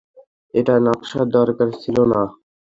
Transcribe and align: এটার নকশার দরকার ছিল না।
এটার 0.53 0.79
নকশার 0.85 1.27
দরকার 1.37 1.67
ছিল 1.81 1.97
না। 2.11 2.21